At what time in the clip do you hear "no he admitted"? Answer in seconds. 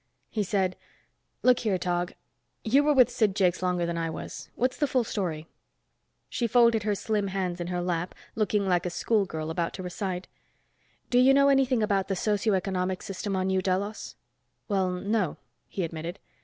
14.89-16.17